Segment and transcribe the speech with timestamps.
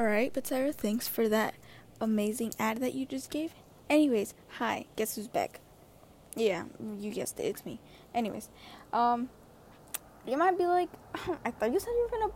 [0.00, 1.54] Alright, but Sarah, thanks for that
[2.00, 3.52] amazing ad that you just gave.
[3.90, 5.58] Anyways, hi, guess who's back?
[6.36, 6.64] Yeah,
[7.00, 7.80] you guessed it, it's me.
[8.14, 8.48] Anyways,
[8.92, 9.28] um,
[10.24, 10.88] you might be like,
[11.44, 12.32] I thought you said you were gonna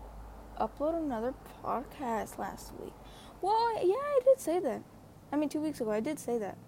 [0.60, 2.92] upload another podcast last week.
[3.40, 4.82] Well, yeah, I did say that.
[5.30, 6.58] I mean, two weeks ago, I did say that.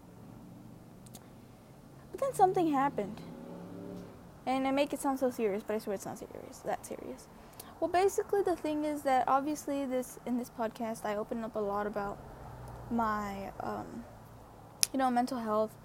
[2.12, 3.20] But then something happened.
[4.46, 6.58] And I make it sound so serious, but I swear it's not serious.
[6.58, 7.26] That serious.
[7.84, 11.58] Well, basically, the thing is that obviously, this in this podcast, I open up a
[11.58, 12.16] lot about
[12.90, 14.04] my, um,
[14.90, 15.76] you know, mental health,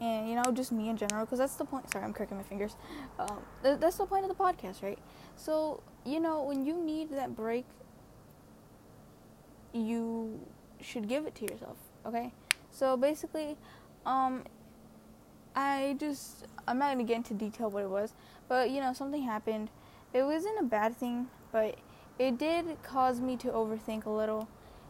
[0.00, 1.24] and you know, just me in general.
[1.24, 1.90] Because that's the point.
[1.90, 2.76] Sorry, I'm cracking my fingers.
[3.18, 5.00] Um, th- that's the point of the podcast, right?
[5.34, 7.66] So, you know, when you need that break,
[9.72, 10.38] you
[10.80, 11.78] should give it to yourself.
[12.06, 12.32] Okay.
[12.70, 13.56] So basically,
[14.06, 14.44] um,
[15.56, 18.14] I just I'm not gonna get into detail what it was,
[18.46, 19.70] but you know, something happened.
[20.12, 21.76] It wasn't a bad thing but
[22.18, 24.48] it did cause me to overthink a little.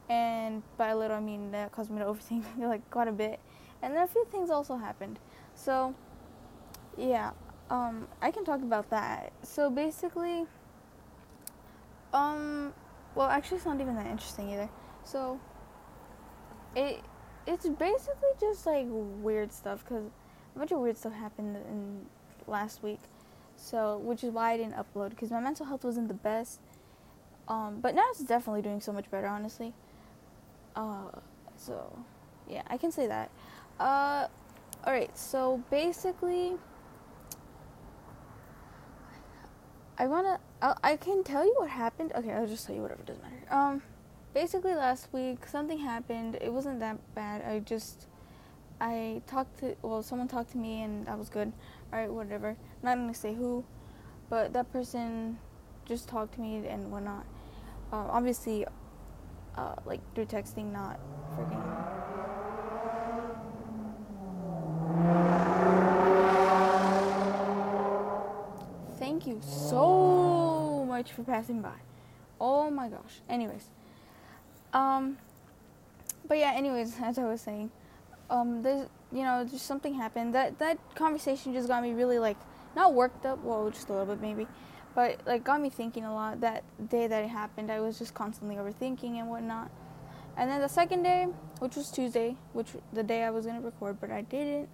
[0.09, 3.41] And by a little, I mean that caused me to overthink like quite a bit.
[3.83, 5.19] And then a few things also happened.
[5.55, 5.95] So,
[6.97, 7.33] yeah,
[7.71, 9.33] um, I can talk about that.
[9.43, 10.47] So basically,
[12.13, 12.73] um,
[13.15, 14.69] well, actually, it's not even that interesting either.
[15.05, 15.39] So,
[16.75, 17.03] it
[17.47, 20.05] it's basically just like weird stuff because
[20.55, 22.07] a bunch of weird stuff happened in
[22.47, 23.01] last week.
[23.59, 26.61] So, which is why I didn't upload because my mental health wasn't the best.
[27.49, 29.75] Um, but now it's definitely doing so much better, honestly.
[30.77, 31.11] Uh,
[31.57, 31.99] so
[32.49, 33.31] yeah, I can say that.
[33.81, 34.29] Uh,
[34.85, 35.17] all right.
[35.19, 36.55] So basically,
[39.99, 40.39] I wanna.
[40.63, 42.13] I, I can tell you what happened.
[42.15, 43.03] Okay, I'll just tell you whatever.
[43.03, 43.43] Doesn't matter.
[43.51, 43.83] Um,
[44.35, 46.39] basically last week something happened.
[46.41, 47.43] It wasn't that bad.
[47.43, 48.07] I just
[48.81, 51.53] I talked to well, someone talked to me and that was good.
[51.93, 52.57] All right, whatever.
[52.83, 53.65] Not gonna say who,
[54.31, 55.39] but that person
[55.85, 57.25] just talked to me and whatnot.
[57.93, 58.67] Uh, obviously,
[59.57, 61.01] uh, like through texting, not
[61.37, 61.65] freaking.
[68.99, 71.75] Thank you so much for passing by.
[72.41, 73.21] Oh my gosh.
[73.29, 73.67] Anyways,
[74.73, 75.19] um,
[76.29, 76.53] but yeah.
[76.55, 77.71] Anyways, as I was saying,
[78.31, 82.37] um, there's you know just something happened that that conversation just got me really like
[82.79, 84.47] not worked up well just a little bit maybe.
[84.95, 87.71] But like got me thinking a lot that day that it happened.
[87.71, 89.71] I was just constantly overthinking and whatnot.
[90.37, 91.27] And then the second day
[91.59, 94.69] which was tuesday which the day i was to record but i didn't.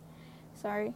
[0.55, 0.95] Sorry.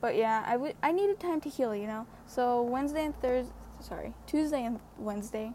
[0.00, 2.06] But yeah I, w- I needed time to heal you know?
[2.26, 5.52] So wednesday and thursday sorry tuesday and wednesday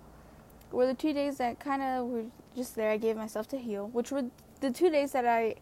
[0.72, 2.24] were the two days that kind of were
[2.56, 2.90] just there.
[2.92, 4.24] I gave myself to heal which were
[4.62, 5.56] the two days that i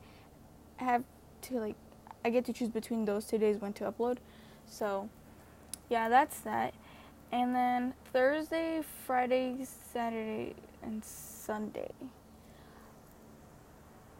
[0.77, 1.03] have
[1.41, 1.75] to like
[2.23, 4.17] I get to choose between those two days when to upload.
[4.65, 5.09] So
[5.91, 6.73] yeah, that's that.
[7.33, 9.57] And then Thursday, Friday,
[9.91, 11.91] Saturday, and Sunday.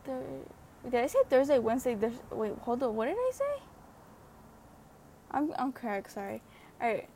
[0.06, 1.98] Did I say Thursday, Wednesday?
[2.30, 2.96] Wait, hold on.
[2.96, 3.64] What did I say?
[5.32, 6.12] I'm I'm correct.
[6.12, 6.42] Sorry.
[6.82, 7.08] All right,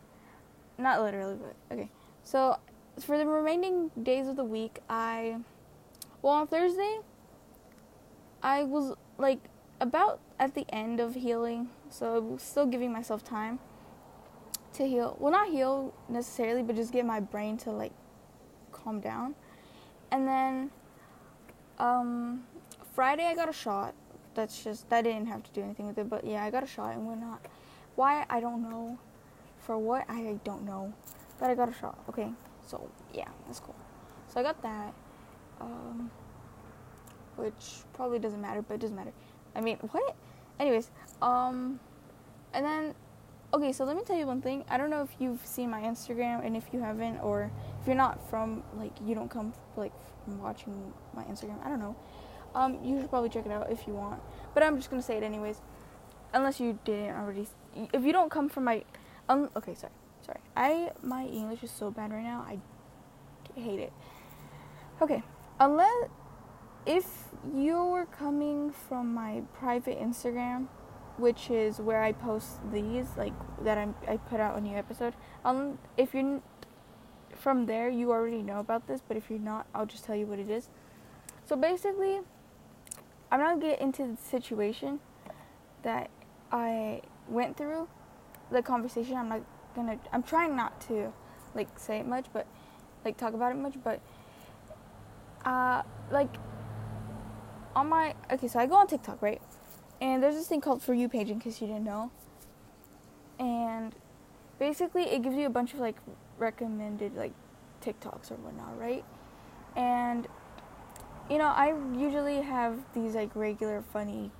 [0.77, 1.89] not literally, but okay.
[2.23, 2.57] So
[3.01, 5.39] for the remaining days of the week, I
[6.21, 6.99] well on Thursday,
[8.41, 9.39] I was like
[9.81, 13.59] about at the end of healing, so I was still giving myself time
[14.75, 15.15] to heal.
[15.19, 17.93] Well, not heal necessarily, but just get my brain to like
[18.71, 19.35] calm down.
[20.11, 20.71] And then
[21.79, 22.43] um,
[22.93, 23.93] Friday I got a shot.
[24.33, 26.67] That's just that didn't have to do anything with it, but yeah, I got a
[26.67, 27.45] shot and whatnot.
[27.95, 28.97] Why I don't know.
[29.59, 30.93] For what I don't know,
[31.39, 31.97] but I got a shot.
[32.07, 32.29] Okay,
[32.67, 33.75] so yeah, that's cool.
[34.27, 34.93] So I got that.
[35.59, 36.11] Um,
[37.35, 39.11] which probably doesn't matter, but it doesn't matter.
[39.55, 40.15] I mean, what?
[40.59, 41.79] Anyways, um,
[42.53, 42.95] and then,
[43.55, 44.65] okay, so let me tell you one thing.
[44.69, 47.49] I don't know if you've seen my Instagram, and if you haven't, or
[47.79, 49.93] if you're not from, like, you don't come, like,
[50.25, 51.95] from watching my Instagram, I don't know.
[52.53, 54.21] Um, you should probably check it out if you want.
[54.53, 55.61] But I'm just gonna say it anyways.
[56.33, 57.47] Unless you didn't already.
[57.93, 58.83] If you don't come from my,
[59.29, 60.39] um, okay, sorry, sorry.
[60.55, 62.45] I my English is so bad right now.
[62.47, 62.59] I
[63.59, 63.93] hate it.
[65.01, 65.23] Okay,
[65.59, 66.09] unless
[66.85, 67.05] if
[67.53, 70.67] you're coming from my private Instagram,
[71.17, 73.33] which is where I post these, like
[73.63, 75.13] that I'm, I put out a new episode.
[75.43, 76.41] Um, if you're
[77.33, 80.25] from there, you already know about this, but if you're not, I'll just tell you
[80.25, 80.69] what it is.
[81.45, 82.19] So basically,
[83.31, 84.99] I'm not gonna get into the situation
[85.83, 86.09] that
[86.51, 87.87] I went through,
[88.51, 89.15] the conversation.
[89.15, 89.41] I'm not
[89.75, 89.99] gonna.
[90.11, 91.13] I'm trying not to,
[91.53, 92.47] like, say it much, but
[93.05, 94.01] like talk about it much, but
[95.45, 96.35] uh, like
[97.75, 99.41] on my okay, so I go on TikTok, right?
[100.01, 102.11] And there's this thing called for you page in case you didn't know.
[103.39, 103.93] And
[104.59, 105.97] basically it gives you a bunch of like
[106.37, 107.33] recommended like
[107.81, 109.03] TikToks or whatnot, right?
[109.75, 110.27] And
[111.29, 114.31] you know, I usually have these like regular funny,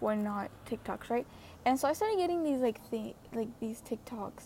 [0.00, 1.26] when not TikToks, right?
[1.64, 4.44] And so I started getting these like thing, like these TikToks,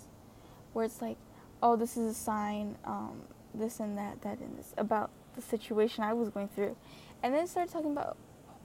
[0.72, 1.16] where it's like,
[1.62, 3.22] oh, this is a sign, um,
[3.54, 6.76] this and that, that and this about the situation I was going through,
[7.22, 8.16] and then it started talking about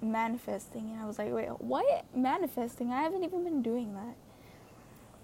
[0.01, 2.91] manifesting, and I was like, wait, what manifesting?
[2.91, 4.15] I haven't even been doing that.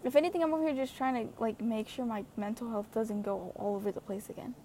[0.03, 3.21] If anything, I'm over here just trying to like make sure my mental health doesn't
[3.21, 4.56] go all over the place again.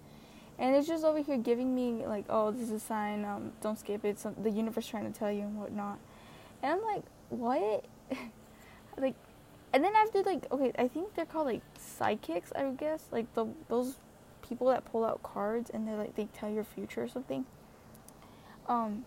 [0.59, 3.23] And it's just over here giving me like, oh, this is a sign.
[3.23, 4.17] Um, don't skip it.
[4.41, 5.99] The universe trying to tell you and whatnot.
[6.63, 7.85] And I'm like, what?
[8.97, 9.13] like,
[9.73, 12.51] and then after like, okay, I think they're called like psychics.
[12.55, 13.97] I guess like the those
[14.47, 17.45] people that pull out cards and they're like they tell your future or something.
[18.67, 19.05] Um,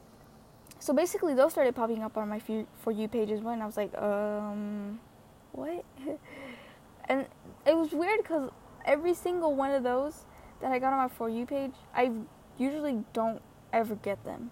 [0.81, 2.41] so basically, those started popping up on my
[2.83, 4.99] for you pages when I was like, um,
[5.53, 5.85] what?
[7.05, 7.27] and
[7.67, 8.51] it was weird because
[8.87, 10.25] every single one of those
[10.63, 12.11] that I got on my For You page, I
[12.57, 13.43] usually don't
[13.75, 14.51] ever get them.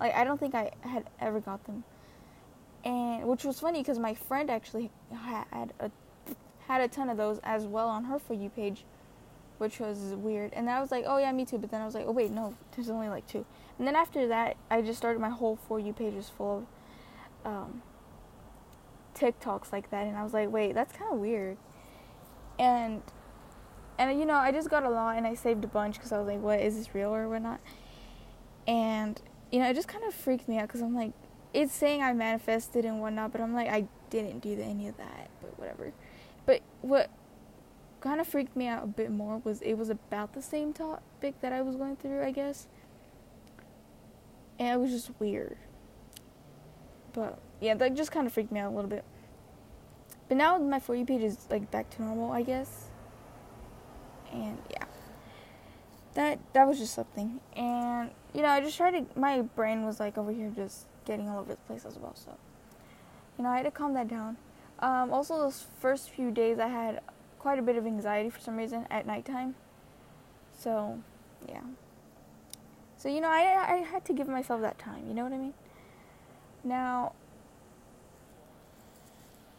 [0.00, 1.84] Like, I don't think I had ever got them.
[2.84, 5.90] And which was funny because my friend actually had a
[6.68, 8.86] had a ton of those as well on her For You page,
[9.58, 10.52] which was weird.
[10.52, 11.58] And then I was like, oh yeah, me too.
[11.58, 13.44] But then I was like, oh wait, no, there's only like two.
[13.78, 16.66] And then after that, I just started my whole For You pages full
[17.44, 17.82] of um,
[19.14, 21.56] TikToks like that, and I was like, wait, that's kind of weird.
[22.58, 23.02] And
[23.98, 26.18] and you know, I just got a lot and I saved a bunch because I
[26.18, 27.60] was like, what is this real or whatnot?
[28.66, 29.20] And
[29.50, 31.12] you know, it just kind of freaked me out because I'm like,
[31.54, 35.30] it's saying I manifested and whatnot, but I'm like, I didn't do any of that,
[35.40, 35.92] but whatever.
[36.44, 37.10] But what
[38.06, 41.40] kind of freaked me out a bit more was it was about the same topic
[41.40, 42.66] that I was going through, I guess.
[44.58, 45.58] And it was just weird.
[47.12, 49.04] But yeah, that just kind of freaked me out a little bit.
[50.28, 52.90] But now my for you page is like back to normal, I guess
[54.32, 54.84] and yeah
[56.14, 60.00] that that was just something and you know i just tried to my brain was
[60.00, 62.36] like over here just getting all over the place as well so
[63.36, 64.36] you know i had to calm that down
[64.80, 67.00] um, also those first few days i had
[67.46, 69.54] quite a bit of anxiety for some reason at nighttime
[70.58, 70.98] so
[71.48, 71.60] yeah
[72.96, 75.38] so you know i i had to give myself that time you know what i
[75.38, 75.54] mean
[76.64, 77.12] now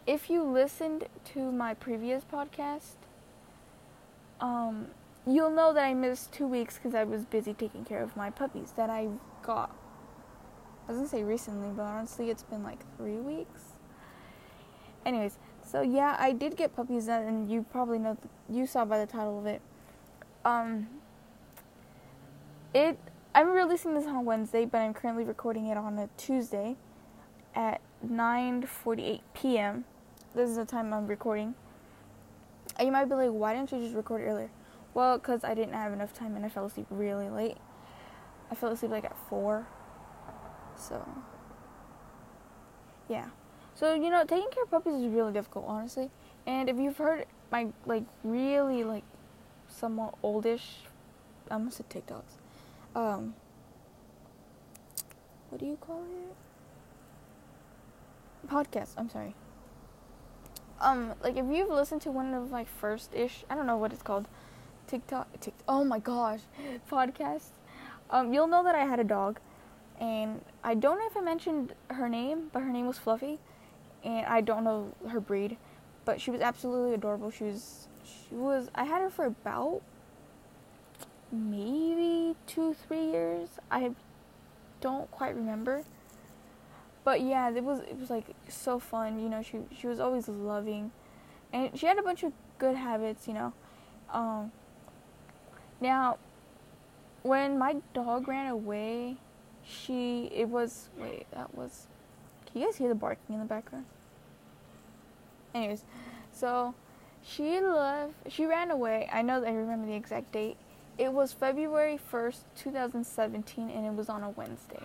[0.05, 2.97] if you listened to my previous podcast
[4.41, 4.87] um,
[5.25, 8.29] you'll know that I missed two weeks because I was busy taking care of my
[8.29, 9.07] puppies that I
[9.41, 9.75] got.
[10.87, 13.73] I was gonna say recently, but honestly, it's been like three weeks.
[15.05, 15.37] Anyways,
[15.67, 18.17] so yeah, I did get puppies, and you probably know,
[18.49, 19.61] you saw by the title of it.
[20.45, 20.87] Um,
[22.73, 22.97] it.
[23.35, 26.75] I'm releasing this on Wednesday, but I'm currently recording it on a Tuesday
[27.53, 29.85] at 9:48 p.m.
[30.33, 31.55] This is the time I'm recording.
[32.77, 34.49] And you might be like, why didn't you just record earlier?
[34.93, 37.57] Well, because I didn't have enough time and I fell asleep really late.
[38.51, 39.67] I fell asleep like at 4.
[40.75, 41.07] So,
[43.09, 43.29] yeah.
[43.77, 46.09] So, you know, taking care of puppies is really difficult, honestly.
[46.47, 49.03] And if you've heard my, like, really, like,
[49.68, 50.77] somewhat oldish,
[51.50, 52.38] I almost said TikToks.
[52.95, 53.35] Um,
[55.50, 56.35] what do you call it?
[58.50, 59.35] Podcast, I'm sorry
[60.80, 63.91] um like if you've listened to one of my first ish I don't know what
[63.91, 64.27] it's called
[64.88, 66.41] TikTok TikTok oh my gosh
[66.91, 67.50] podcast
[68.09, 69.39] um you'll know that I had a dog
[70.00, 73.40] and I don't know if I mentioned her name but her name was Fluffy
[74.04, 75.57] and I don't know her breed
[76.06, 79.81] but she was absolutely adorable she was she was I had her for about
[81.31, 83.92] maybe 2 3 years I
[84.81, 85.83] don't quite remember
[87.07, 89.18] but yeah, it was it was like so fun.
[89.18, 90.92] You know, she she was always loving,
[91.54, 93.30] and she had a bunch of good habits.
[93.30, 93.54] You know,
[94.11, 94.51] um,
[95.80, 96.18] now
[97.23, 99.16] when my dog ran away,
[99.63, 101.87] she it was wait that was.
[102.57, 103.85] You guys hear the barking in the background?
[105.54, 105.83] Anyways,
[106.31, 106.73] so
[107.23, 108.14] she left.
[108.30, 109.07] She ran away.
[109.14, 109.42] I know.
[109.42, 110.57] that I remember the exact date.
[110.97, 114.81] It was February first, two thousand seventeen, and it was on a Wednesday.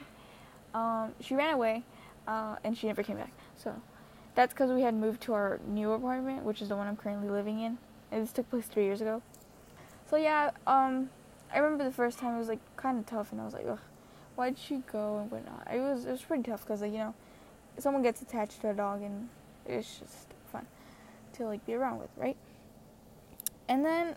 [0.74, 1.84] Um, she ran away
[2.26, 3.32] uh, and she never came back.
[3.56, 3.74] So
[4.34, 7.30] that's because we had moved to our new apartment, which is the one I'm currently
[7.30, 7.78] living in.
[8.10, 9.22] And this took place three years ago.
[10.08, 11.08] So yeah, um,
[11.52, 13.66] I remember the first time it was like kind of tough, and I was like,
[13.66, 13.78] Ugh,
[14.36, 15.66] why'd she go and whatnot.
[15.72, 17.14] It was it was pretty tough because like you know,
[17.78, 19.28] someone gets attached to a dog, and
[19.66, 20.66] it's just fun
[21.34, 22.36] to like be around with, right?
[23.68, 24.16] And then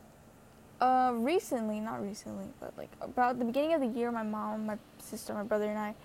[0.82, 4.78] uh, recently, not recently, but like about the beginning of the year, my mom, my
[5.00, 5.96] sister, my brother, and I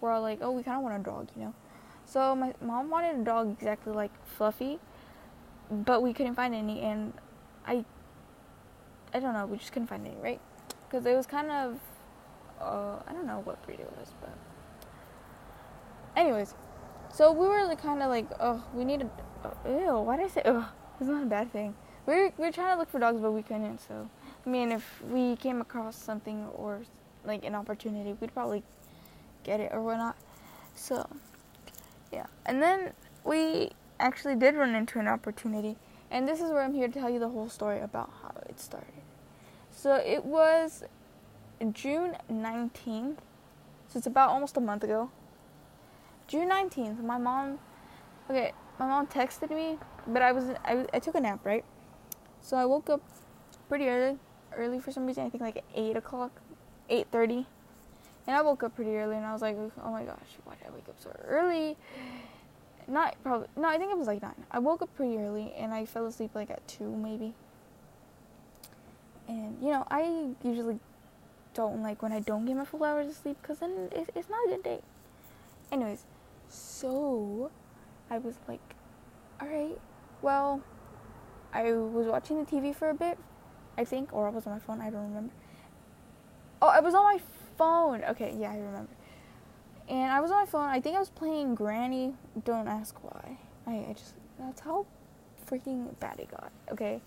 [0.00, 1.54] we're all like, oh, we kind of want a dog, you know.
[2.04, 4.78] So my mom wanted a dog exactly like Fluffy,
[5.70, 7.12] but we couldn't find any, and
[7.66, 7.84] I,
[9.14, 10.40] I don't know, we just couldn't find any, right?
[10.88, 11.80] Because it was kind of
[12.60, 14.32] uh, I don't know what breed it was, but
[16.16, 16.54] anyways,
[17.16, 19.10] so we were kind of like, oh, we need a,
[19.42, 20.68] oh, uh, ew, why did I say, oh,
[21.00, 21.74] it's not a bad thing.
[22.04, 23.78] We were, we were trying to look for dogs, but we couldn't.
[23.78, 24.10] So,
[24.44, 26.82] I mean, if we came across something or
[27.24, 28.62] like an opportunity, we'd probably
[29.44, 30.14] get it or whatnot.
[30.74, 31.08] So,
[32.12, 32.92] yeah, and then
[33.24, 35.78] we actually did run into an opportunity,
[36.10, 38.60] and this is where I'm here to tell you the whole story about how it
[38.60, 38.92] started.
[39.70, 40.84] So it was
[41.72, 43.16] June 19th,
[43.88, 45.10] so it's about almost a month ago.
[46.28, 47.60] June 19th, my mom,
[48.28, 49.78] okay, my mom texted me,
[50.08, 51.64] but I was I, I took a nap, right?
[52.40, 53.00] So I woke up
[53.68, 54.18] pretty early,
[54.56, 55.24] early for some reason.
[55.24, 56.32] I think like eight o'clock,
[56.88, 57.46] eight thirty,
[58.26, 60.66] and I woke up pretty early, and I was like, oh my gosh, why did
[60.66, 61.76] I wake up so early?
[62.88, 64.44] Not probably no, I think it was like nine.
[64.50, 67.34] I woke up pretty early, and I fell asleep like at two maybe.
[69.28, 70.80] And you know, I usually
[71.54, 74.28] don't like when I don't get my full hours of sleep because then it, it's
[74.28, 74.80] not a good day.
[75.72, 76.04] Anyways,
[76.48, 77.50] so
[78.10, 78.74] I was like,
[79.40, 79.78] all right,
[80.22, 80.62] well,
[81.52, 83.18] I was watching the TV for a bit,
[83.76, 85.32] I think, or I was on my phone, I don't remember.
[86.62, 87.20] Oh, I was on my
[87.56, 88.02] phone.
[88.04, 88.92] Okay, yeah, I remember.
[89.88, 90.68] And I was on my phone.
[90.68, 92.14] I think I was playing Granny.
[92.44, 93.38] Don't ask why.
[93.66, 94.86] I, I just, that's how
[95.48, 96.50] freaking bad it got.
[96.72, 97.00] Okay.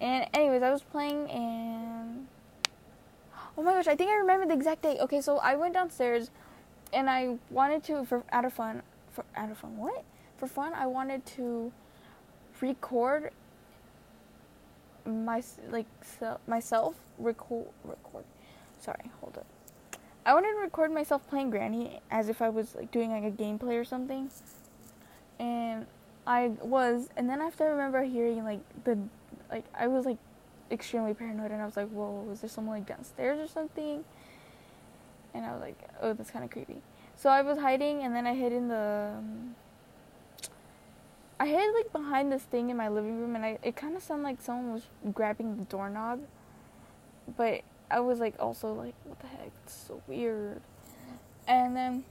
[0.00, 2.28] And, anyways, I was playing and.
[3.56, 5.00] Oh my gosh, I think I remember the exact date.
[5.00, 6.30] Okay, so I went downstairs
[6.92, 10.04] and I wanted to for out of fun for out of fun what?
[10.36, 11.72] For fun I wanted to
[12.60, 13.32] record
[15.04, 15.86] my like
[16.18, 18.24] so, myself record record
[18.80, 19.46] sorry hold up.
[20.26, 23.30] I wanted to record myself playing Granny as if I was like doing like a
[23.30, 24.30] gameplay or something.
[25.38, 25.86] And
[26.26, 28.98] I was and then after I remember hearing like the
[29.50, 30.18] like I was like
[30.70, 34.04] extremely paranoid and I was like whoa was there someone like downstairs or something
[35.38, 36.82] and I was like, oh, that's kind of creepy.
[37.14, 39.14] So I was hiding, and then I hid in the.
[39.16, 39.54] Um,
[41.40, 44.02] I hid like behind this thing in my living room, and I it kind of
[44.02, 44.82] sounded like someone was
[45.14, 46.20] grabbing the doorknob,
[47.36, 49.52] but I was like also like, what the heck?
[49.64, 50.60] It's so weird.
[51.46, 52.04] And then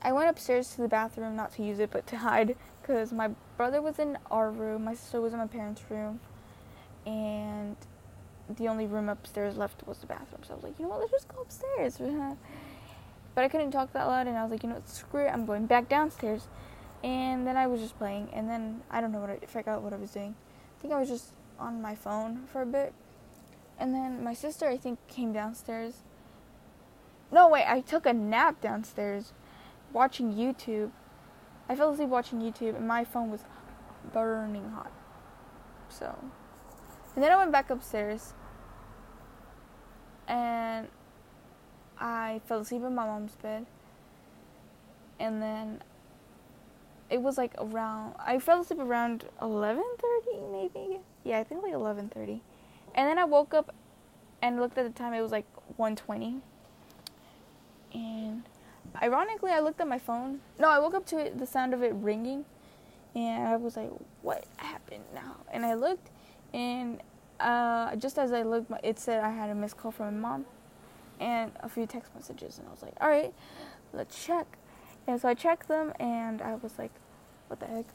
[0.00, 3.30] I went upstairs to the bathroom, not to use it, but to hide, because my
[3.58, 6.18] brother was in our room, my sister was in my parents' room,
[7.06, 7.76] and
[8.56, 10.42] the only room upstairs left was the bathroom.
[10.46, 11.98] So I was like, you know what, let's just go upstairs.
[13.34, 15.30] but I couldn't talk that loud, and I was like, you know what, screw it,
[15.30, 16.48] I'm going back downstairs.
[17.02, 19.92] And then I was just playing, and then I don't know what I forgot what
[19.92, 20.34] I was doing.
[20.78, 22.92] I think I was just on my phone for a bit.
[23.78, 25.94] And then my sister, I think, came downstairs.
[27.32, 29.32] No, wait, I took a nap downstairs
[29.92, 30.90] watching YouTube.
[31.68, 33.40] I fell asleep watching YouTube, and my phone was
[34.12, 34.92] burning hot.
[35.88, 36.16] So,
[37.14, 38.34] and then I went back upstairs
[40.28, 40.88] and
[41.98, 43.66] I fell asleep in my mom's bed.
[45.20, 45.82] And then
[47.10, 51.00] it was like around I fell asleep around 11:30 maybe.
[51.24, 52.40] Yeah, I think like 11:30.
[52.94, 53.74] And then I woke up
[54.40, 55.46] and looked at the time it was like
[55.78, 56.40] 1:20.
[57.94, 58.42] And
[59.00, 60.40] ironically, I looked at my phone.
[60.58, 62.46] No, I woke up to it, the sound of it ringing.
[63.14, 63.90] And I was like,
[64.22, 66.10] "What happened now?" And I looked
[66.54, 67.02] and
[67.42, 70.46] uh, just as I looked, it said I had a missed call from my mom
[71.20, 73.32] and a few text messages, and I was like, all right,
[73.92, 74.58] let's check.
[75.06, 76.92] And so I checked them, and I was like,
[77.48, 77.86] what the heck?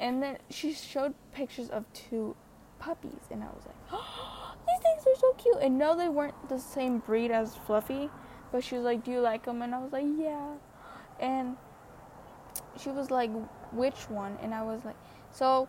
[0.00, 2.34] And then she showed pictures of two
[2.78, 5.58] puppies, and I was like, oh, these things are so cute.
[5.60, 8.10] And no, they weren't the same breed as Fluffy,
[8.50, 9.62] but she was like, do you like them?
[9.62, 10.54] And I was like, yeah.
[11.20, 11.56] And
[12.80, 13.30] she was like,
[13.72, 14.36] which one?
[14.42, 14.96] And I was like,
[15.30, 15.68] so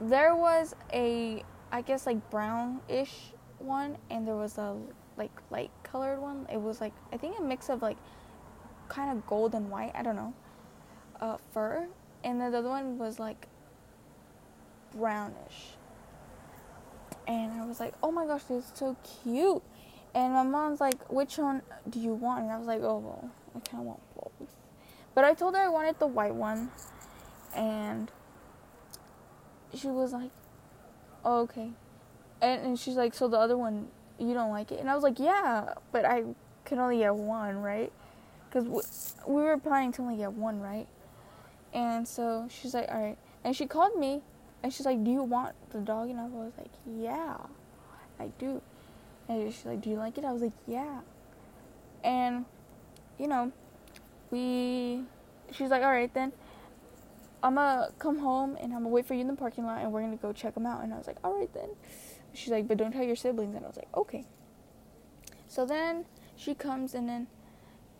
[0.00, 4.76] there was a I guess like brownish one and there was a
[5.16, 6.46] like light colored one.
[6.52, 7.96] It was like I think a mix of like
[8.88, 10.34] kind of gold and white, I don't know.
[11.20, 11.86] Uh fur
[12.24, 13.46] and then the other one was like
[14.94, 15.76] brownish.
[17.26, 19.62] And I was like, "Oh my gosh, this is so cute."
[20.14, 23.30] And my mom's like, "Which one do you want?" And I was like, "Oh, well,
[23.54, 24.56] I kind of want both."
[25.14, 26.70] But I told her I wanted the white one.
[27.54, 28.10] And
[29.74, 30.30] she was like,
[31.24, 31.70] oh, okay.
[32.42, 34.80] And, and she's like, so the other one, you don't like it?
[34.80, 36.24] And I was like, yeah, but I
[36.64, 37.92] can only get one, right?
[38.48, 38.66] Because
[39.26, 40.86] we, we were planning to only get one, right?
[41.72, 43.18] And so she's like, all right.
[43.44, 44.22] And she called me,
[44.62, 46.10] and she's like, do you want the dog?
[46.10, 47.36] And I was like, yeah,
[48.18, 48.60] I do.
[49.28, 50.24] And she's like, do you like it?
[50.24, 51.00] I was like, yeah.
[52.02, 52.44] And,
[53.18, 53.52] you know,
[54.30, 55.02] we,
[55.52, 56.32] she's like, all right then.
[57.42, 59.92] I'm gonna come home and I'm gonna wait for you in the parking lot and
[59.92, 60.82] we're gonna go check them out.
[60.82, 61.70] And I was like, all right then.
[62.32, 63.54] She's like, but don't tell your siblings.
[63.56, 64.24] And I was like, okay.
[65.48, 66.04] So then
[66.36, 67.26] she comes and then,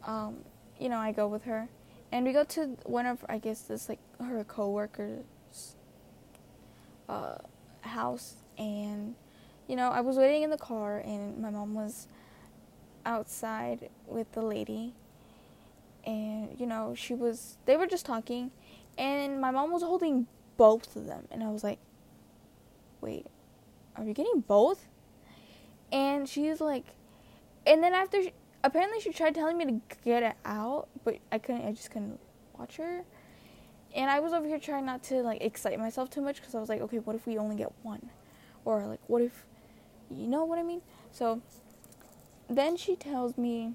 [0.07, 0.45] um,
[0.79, 1.69] you know, I go with her,
[2.11, 5.77] and we go to one of I guess this like her coworker's
[7.09, 7.37] uh,
[7.83, 9.15] house, and
[9.67, 12.09] you know I was waiting in the car, and my mom was
[13.05, 14.95] outside with the lady,
[16.07, 18.51] and you know she was they were just talking,
[19.01, 20.27] and my mom was holding
[20.59, 21.79] both of them, and I was like,
[23.01, 23.27] wait,
[23.97, 24.87] are you getting both?
[25.91, 26.85] And she's like,
[27.67, 31.39] and then after, she, apparently she tried telling me to get it out, but I
[31.39, 31.67] couldn't.
[31.67, 32.21] I just couldn't
[32.59, 33.05] watch her.
[33.97, 36.61] And I was over here trying not to like excite myself too much because I
[36.61, 38.11] was like, okay, what if we only get one,
[38.67, 39.47] or like what if,
[40.11, 40.83] you know what I mean?
[41.11, 41.41] So
[42.49, 43.75] then she tells me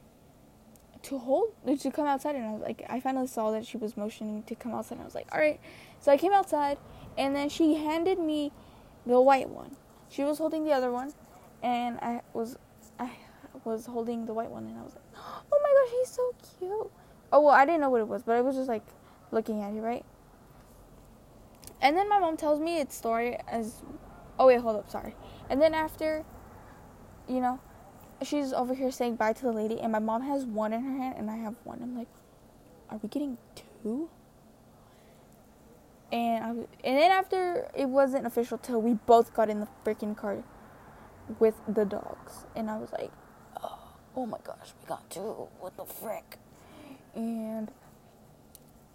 [1.06, 3.96] to hold to come outside, and I was like, I finally saw that she was
[3.96, 5.60] motioning to come outside, and I was like, all right.
[6.00, 6.78] So I came outside,
[7.18, 8.52] and then she handed me
[9.06, 9.76] the white one.
[10.10, 11.14] She was holding the other one,
[11.62, 12.58] and I was
[13.00, 13.12] I
[13.64, 15.04] was holding the white one, and I was like,
[15.52, 16.92] oh my gosh, he's so cute.
[17.32, 18.86] Oh well, I didn't know what it was, but I was just like
[19.32, 20.06] looking at it, right?
[21.82, 23.84] And then my mom tells me its story as,
[24.40, 25.16] oh wait, hold up, sorry.
[25.50, 26.24] And then after,
[27.28, 27.60] you know,
[28.24, 30.98] she's over here saying bye to the lady, and my mom has one in her
[30.98, 31.80] hand, and I have one.
[31.82, 32.08] I'm like,
[32.90, 33.38] are we getting
[33.84, 34.10] two?
[36.12, 40.16] And I, and then after it wasn't official till we both got in the freaking
[40.16, 40.44] car
[41.40, 43.12] with the dogs, and I was like,
[43.62, 43.80] oh,
[44.16, 45.48] oh my gosh, we got two.
[45.60, 46.38] What the frick?
[47.16, 47.72] And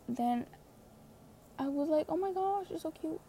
[0.08, 0.46] then
[1.58, 3.20] I was like, oh my gosh, you're so cute.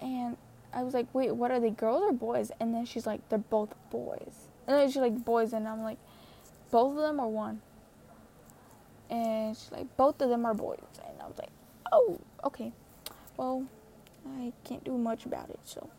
[0.00, 0.36] And
[0.72, 2.50] I was like, wait, what are they, girls or boys?
[2.60, 4.48] And then she's like, they're both boys.
[4.66, 5.98] And then she's like, boys, and I'm like,
[6.70, 7.60] both of them are one.
[9.10, 10.78] And she's like, both of them are boys.
[11.06, 11.50] And I was like,
[11.92, 12.72] oh, okay.
[13.36, 13.66] Well,
[14.38, 15.90] I can't do much about it, so.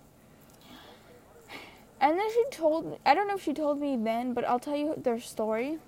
[2.02, 4.60] And then she told me, I don't know if she told me then, but I'll
[4.60, 5.80] tell you their story.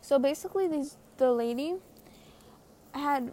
[0.00, 1.74] So basically, these the lady
[2.92, 3.32] had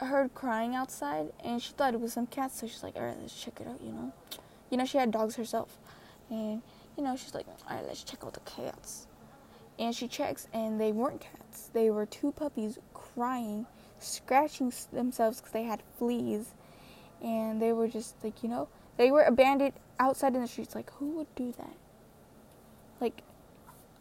[0.00, 3.16] heard crying outside and she thought it was some cats so she's like all right
[3.20, 4.12] let's check it out you know
[4.70, 5.78] you know she had dogs herself
[6.30, 6.62] and
[6.96, 9.06] you know she's like all right let's check out the cats.
[9.78, 11.70] And she checks and they weren't cats.
[11.72, 13.66] They were two puppies crying
[13.98, 16.52] scratching themselves because they had fleas.
[17.22, 20.74] And they were just like you know they were abandoned outside in the streets.
[20.74, 21.76] Like who would do that?
[23.00, 23.22] Like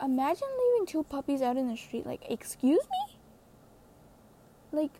[0.01, 2.05] imagine leaving two puppies out in the street.
[2.05, 3.17] Like excuse me?
[4.71, 4.91] Like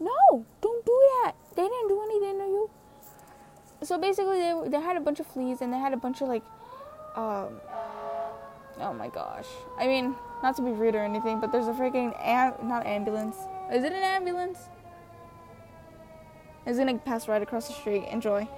[0.00, 1.34] no, don't do that.
[1.54, 2.70] They didn't do anything to you.
[3.82, 6.28] So basically, they they had a bunch of fleas and they had a bunch of
[6.28, 6.42] like,
[7.16, 7.60] um,
[8.80, 9.46] oh my gosh.
[9.78, 13.36] I mean, not to be rude or anything, but there's a freaking am- not ambulance.
[13.72, 14.58] Is it an ambulance?
[16.66, 18.04] It's gonna pass right across the street.
[18.10, 18.48] Enjoy.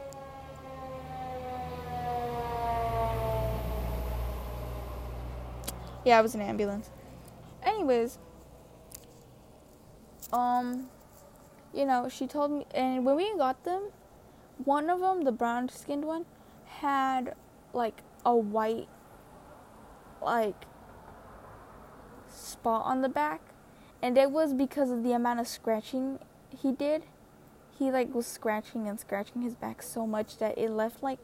[6.04, 6.90] Yeah, it was an ambulance.
[7.62, 8.18] Anyways,
[10.32, 10.88] um,
[11.74, 13.90] you know, she told me, and when we got them,
[14.64, 16.24] one of them, the brown skinned one,
[16.66, 17.34] had
[17.72, 18.88] like a white,
[20.22, 20.64] like,
[22.28, 23.40] spot on the back.
[24.02, 26.18] And it was because of the amount of scratching
[26.56, 27.04] he did.
[27.78, 31.18] He like was scratching and scratching his back so much that it left like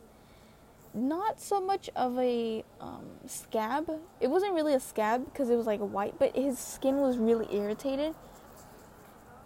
[0.92, 3.90] not so much of a um, scab.
[4.20, 7.48] It wasn't really a scab because it was like white, but his skin was really
[7.52, 8.14] irritated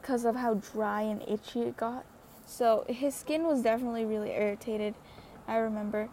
[0.01, 2.05] because of how dry and itchy it got.
[2.45, 4.95] So his skin was definitely really irritated,
[5.47, 6.09] I remember.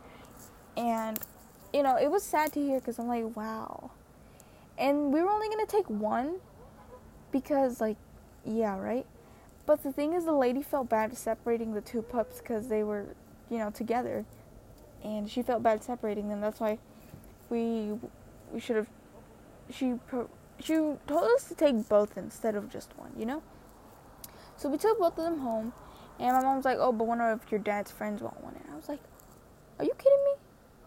[0.77, 1.19] And,
[1.73, 3.91] you know, it was sad to hear because I'm like, wow.
[4.77, 6.35] And we were only going to take one
[7.31, 7.97] because, like,
[8.45, 9.05] yeah, right?
[9.65, 13.15] But the thing is, the lady felt bad separating the two pups because they were,
[13.49, 14.25] you know, together.
[15.03, 16.41] And she felt bad separating them.
[16.41, 16.77] That's why
[17.49, 17.93] we
[18.51, 18.89] we should have.
[19.71, 19.95] She
[20.59, 23.41] she told us to take both instead of just one, you know?
[24.57, 25.73] So we took both of them home,
[26.19, 28.73] and my mom's like, "Oh, but one of your dad's friends won't want one." And
[28.73, 29.01] I was like,
[29.79, 30.33] "Are you kidding me?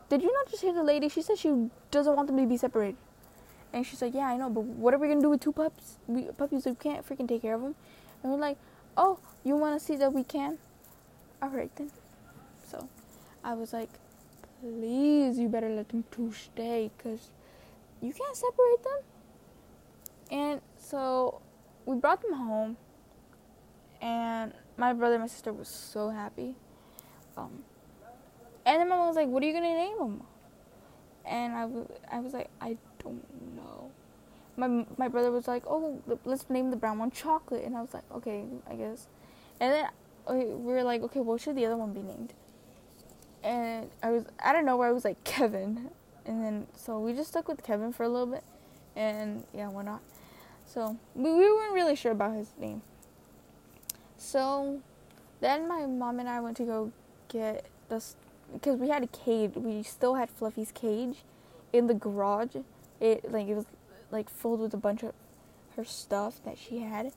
[0.08, 1.08] Did you not just hear the lady?
[1.08, 2.96] She said she doesn't want them to be separated."
[3.72, 5.98] And she's like, "Yeah, I know, but what are we gonna do with two pups?
[6.06, 7.74] We puppies, we can't freaking take care of them."
[8.22, 8.58] And we're like,
[8.96, 10.58] "Oh, you want to see that we can?"
[11.42, 11.90] All right then.
[12.66, 12.88] So,
[13.44, 13.90] I was like,
[14.60, 17.30] "Please, you better let them two stay, cause
[18.00, 19.00] you can't separate them."
[20.30, 21.40] And so
[21.86, 22.76] we brought them home
[24.00, 26.54] and my brother and my sister was so happy.
[27.36, 27.64] Um,
[28.68, 30.22] and then my mom was like, "What are you gonna name them?"
[31.24, 33.90] And I was, I was like, "I don't know."
[34.58, 37.94] My my brother was like, "Oh, let's name the brown one Chocolate," and I was
[37.94, 39.08] like, "Okay, I guess."
[39.58, 39.88] And then
[40.28, 42.34] we were like, "Okay, what should the other one be named?"
[43.42, 45.90] And I was, I don't know where I was like Kevin,
[46.26, 48.44] and then so we just stuck with Kevin for a little bit,
[48.94, 50.02] and yeah, why not?
[50.66, 52.82] So we, we weren't really sure about his name.
[54.18, 54.82] So
[55.40, 56.92] then my mom and I went to go
[57.28, 58.16] get this
[58.52, 59.52] because we had a cage.
[59.54, 61.24] We still had Fluffy's cage
[61.72, 62.56] in the garage.
[63.00, 63.66] It like it was
[64.10, 65.12] like filled with a bunch of
[65.76, 67.12] her stuff that she had,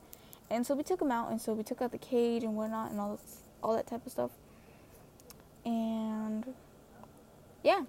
[0.50, 1.30] and so we took him out.
[1.30, 4.04] And so we took out the cage and whatnot and all this, all that type
[4.06, 4.30] of stuff.
[5.64, 6.54] And
[7.62, 7.84] yeah,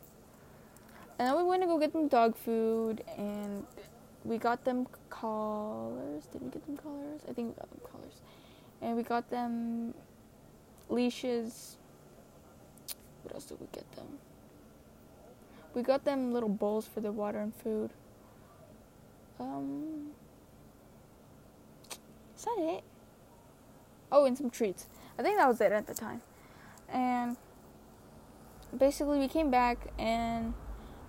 [1.19, 3.65] and then we went to go get them dog food and
[4.25, 6.25] we got them collars.
[6.31, 7.21] Did we get them collars?
[7.29, 8.13] I think we got them collars.
[8.81, 9.93] And we got them
[10.89, 11.77] leashes.
[13.23, 14.19] What else did we get them?
[15.73, 17.91] We got them little bowls for their water and food.
[19.39, 20.11] Um,
[22.37, 22.83] is that it?
[24.11, 24.87] Oh, and some treats.
[25.17, 26.21] I think that was it at the time.
[26.89, 27.37] And
[28.77, 30.53] basically, we came back and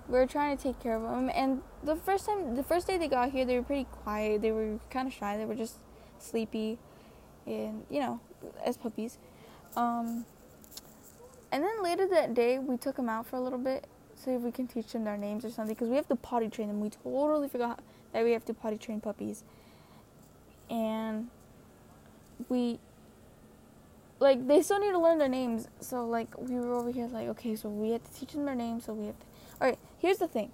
[0.08, 1.30] we were trying to take care of them.
[1.34, 4.42] And the first time, the first day they got here, they were pretty quiet.
[4.42, 5.36] They were kind of shy.
[5.36, 5.78] They were just
[6.18, 6.78] sleepy,
[7.46, 8.20] and you know,
[8.64, 9.18] as puppies.
[9.76, 10.26] Um,
[11.54, 13.86] and then later that day, we took them out for a little bit,
[14.16, 16.48] see if we can teach them their names or something, because we have to potty
[16.48, 16.80] train them.
[16.80, 17.78] We totally forgot
[18.12, 19.44] that we have to potty train puppies,
[20.68, 21.28] and
[22.48, 22.80] we
[24.18, 25.68] like they still need to learn their names.
[25.78, 28.56] So like we were over here like okay, so we have to teach them their
[28.56, 28.86] names.
[28.86, 29.26] So we have to.
[29.60, 30.50] All right, here's the thing.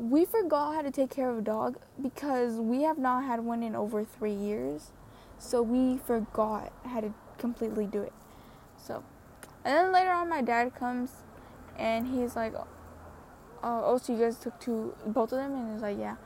[0.00, 3.62] We forgot how to take care of a dog because we have not had one
[3.62, 4.90] in over three years.
[5.38, 8.12] So we forgot how to completely do it.
[8.76, 9.04] So,
[9.64, 11.10] and then later on, my dad comes
[11.78, 12.64] and he's like, uh,
[13.62, 16.16] "Oh, so you guys took two, both of them?" And he's like, "Yeah."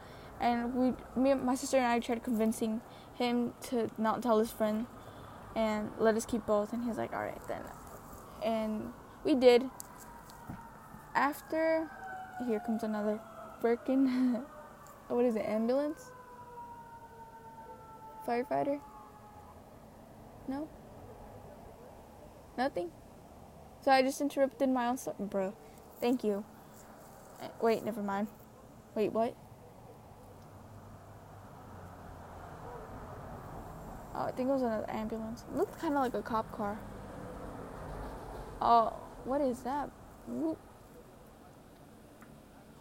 [0.40, 2.80] And we, me, my sister and I tried convincing
[3.14, 4.86] him to not tell his friend
[5.54, 6.72] and let us keep both.
[6.72, 7.62] And he's like, "All right then."
[8.42, 8.92] And
[9.24, 9.68] we did.
[11.14, 11.90] After,
[12.46, 13.18] here comes another
[13.62, 14.42] freaking,
[15.08, 15.46] what is it?
[15.46, 16.10] Ambulance?
[18.26, 18.80] Firefighter?
[20.46, 20.68] No.
[22.58, 22.90] Nothing?
[23.86, 25.14] So I just interrupted my own story.
[25.20, 25.54] Bro,
[26.00, 26.44] thank you.
[27.40, 28.26] Uh, Wait, never mind.
[28.96, 29.32] Wait, what?
[34.12, 35.44] Oh, I think it was another ambulance.
[35.48, 36.80] It looked kind of like a cop car.
[38.60, 38.92] Oh,
[39.24, 39.88] what is that?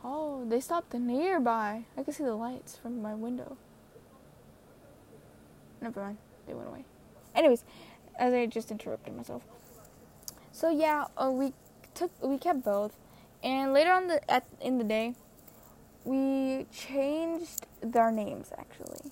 [0.04, 1.86] Oh, they stopped nearby.
[1.96, 3.58] I can see the lights from my window.
[5.84, 6.18] Never mind.
[6.48, 6.84] They went away.
[7.36, 7.64] Anyways,
[8.18, 9.44] as I just interrupted myself.
[10.56, 11.52] So yeah, uh, we
[11.94, 12.96] took we kept both,
[13.44, 15.14] and later on the at in the day,
[16.06, 19.12] we changed their names actually.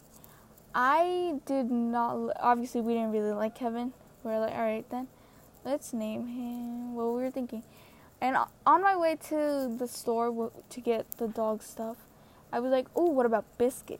[0.73, 2.31] I did not.
[2.39, 3.91] Obviously, we didn't really like Kevin.
[4.23, 5.09] We are like, all right then,
[5.65, 6.95] let's name him.
[6.95, 7.63] What we were thinking,
[8.21, 11.97] and on my way to the store to get the dog stuff,
[12.53, 13.99] I was like, oh, what about Biscuit?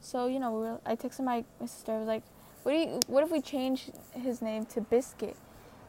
[0.00, 1.94] So you know, we were, I texted my sister.
[1.94, 2.22] I was like,
[2.62, 5.36] what do you, what if we change his name to Biscuit?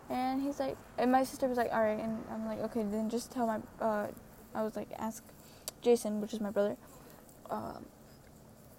[0.10, 2.00] And he's like, and my sister was like, all right.
[2.00, 4.08] And I'm like, okay, then just tell my, uh,
[4.56, 5.24] I was like, ask
[5.82, 6.78] Jason, which is my brother,
[7.50, 7.86] um,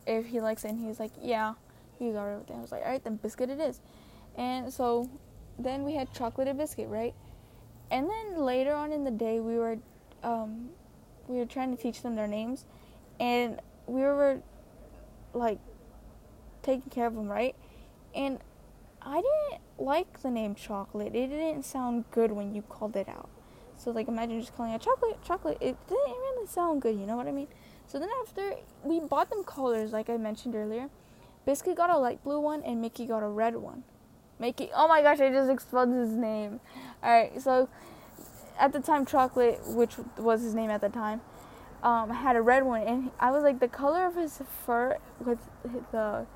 [0.06, 0.70] if he likes it.
[0.70, 1.54] And he's like, yeah,
[1.98, 2.56] he's alright with it.
[2.56, 3.80] I was like, all right, then Biscuit it is.
[4.36, 5.10] And so
[5.58, 7.14] then we had chocolate and biscuit, right?
[7.90, 9.78] And then later on in the day, we were,
[10.22, 10.68] um,
[11.26, 12.64] we were trying to teach them their names,
[13.18, 14.40] and we were
[15.34, 15.58] like
[16.62, 17.56] taking care of them, right?
[18.14, 18.38] And
[19.02, 21.14] I didn't like the name chocolate.
[21.14, 23.28] It didn't sound good when you called it out.
[23.76, 25.58] So like imagine just calling it chocolate, chocolate.
[25.60, 27.48] It didn't really sound good, you know what I mean?
[27.86, 30.88] So then after we bought them colors like I mentioned earlier,
[31.46, 33.84] Biscuit got a light blue one and Mickey got a red one.
[34.38, 36.60] Mickey, oh my gosh, I just exposed his name.
[37.02, 37.68] All right, so
[38.58, 41.20] at the time, chocolate, which was his name at the time,
[41.82, 45.38] um, had a red one, and I was like, the color of his fur with
[45.92, 46.26] the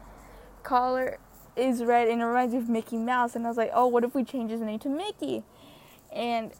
[0.62, 1.18] collar
[1.56, 3.36] is red, and it reminds me of Mickey Mouse.
[3.36, 5.42] And I was like, oh, what if we change his name to Mickey?
[6.12, 6.52] And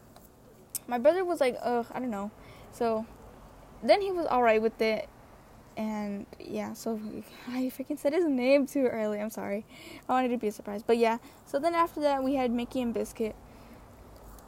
[0.87, 2.31] my brother was like, ugh, I don't know.
[2.71, 3.05] So
[3.81, 5.09] then he was alright with it.
[5.75, 6.99] And yeah, so
[7.47, 9.19] I freaking said his name too early.
[9.19, 9.65] I'm sorry.
[10.07, 10.83] I wanted to be a surprise.
[10.83, 13.35] But yeah, so then after that, we had Mickey and Biscuit.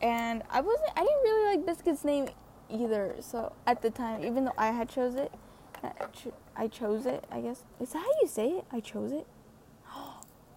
[0.01, 2.27] And I wasn't, I didn't really like Biscuit's name
[2.69, 3.15] either.
[3.21, 5.31] So at the time, even though I had chose it,
[6.55, 7.63] I chose it, I guess.
[7.79, 8.65] Is that how you say it?
[8.71, 9.27] I chose it?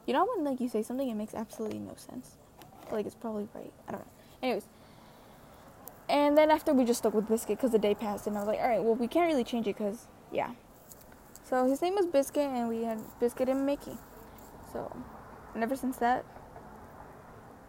[0.09, 2.37] You know when like you say something it makes absolutely no sense.
[2.91, 3.71] Like it's probably right.
[3.87, 4.13] I don't know.
[4.43, 4.65] Anyways.
[6.09, 8.49] And then after we just stuck with Biscuit because the day passed and I was
[8.49, 10.53] like, all right, well we can't really change it because yeah.
[11.45, 13.99] So his name was Biscuit and we had Biscuit and Mickey.
[14.73, 14.97] So
[15.53, 16.25] and ever since that,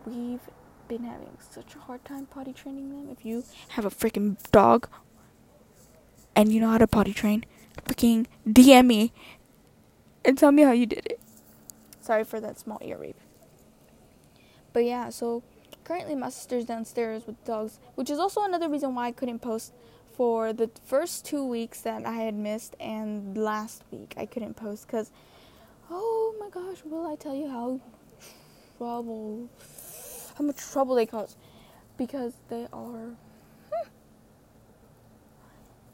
[0.06, 0.50] we've
[0.88, 3.10] been having such a hard time potty training them.
[3.12, 4.88] If you have a freaking dog,
[6.38, 7.44] and you know how to potty train,
[7.84, 9.12] freaking DM me
[10.24, 11.20] and tell me how you did it.
[12.10, 13.20] Sorry for that small ear rape.
[14.74, 15.44] But yeah, so
[15.84, 19.74] currently my sister's downstairs with dogs, which is also another reason why I couldn't post
[20.14, 24.88] for the first two weeks that I had missed and last week I couldn't post
[24.88, 25.12] because,
[25.92, 27.80] oh my gosh, will I tell you how
[28.80, 29.48] trouble,
[30.36, 31.36] how much trouble they cause?
[31.96, 33.14] Because they are.
[33.72, 33.90] Hmm.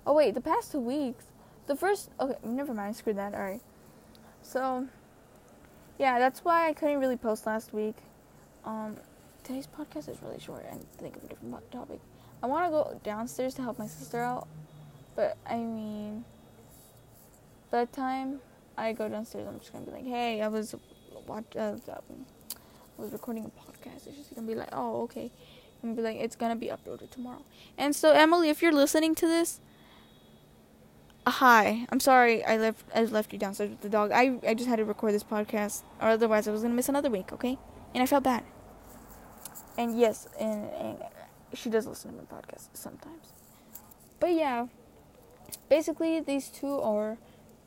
[0.07, 1.25] Oh wait, the past two weeks,
[1.67, 2.09] the first.
[2.21, 2.95] Okay, never mind.
[2.95, 3.33] Screw that.
[3.33, 3.61] All right.
[4.43, 4.87] So,
[5.97, 7.95] yeah, that's why I couldn't really post last week.
[8.65, 8.97] Um,
[9.43, 11.99] today's podcast is really short and think of a different topic.
[12.43, 14.47] I want to go downstairs to help my sister out,
[15.15, 16.25] but I mean,
[17.71, 18.41] by the time
[18.77, 20.75] I go downstairs, I'm just gonna be like, "Hey, I was
[21.27, 22.25] watch, uh, um,
[22.97, 25.31] I was recording a podcast." It's just gonna be like, "Oh, okay,"
[25.81, 27.43] and be like, "It's gonna be uploaded tomorrow."
[27.77, 29.61] And so, Emily, if you're listening to this,
[31.27, 31.85] hi.
[31.89, 34.11] I'm sorry I left I left you downstairs with the dog.
[34.11, 37.09] I I just had to record this podcast, or otherwise I was gonna miss another
[37.09, 37.31] week.
[37.33, 37.57] Okay,
[37.93, 38.43] and I felt bad
[39.77, 40.97] and yes, and, and
[41.53, 43.33] she does listen to my podcast sometimes.
[44.19, 44.67] But yeah,
[45.69, 47.17] basically these two are